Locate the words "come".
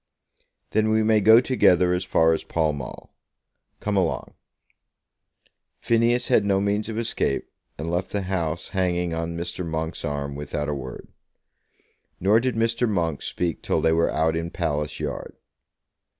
3.79-3.95